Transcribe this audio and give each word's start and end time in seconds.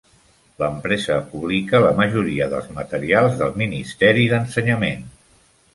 L'empresa 0.61 1.17
publica 1.33 1.81
la 1.83 1.93
majoria 2.01 2.49
dels 2.55 2.73
materials 2.79 3.39
del 3.45 3.57
Ministeri 3.65 4.29
d'Ensenyament. 4.35 5.09